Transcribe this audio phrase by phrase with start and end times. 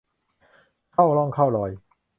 [0.93, 1.71] เข้าร่องเข้ารอย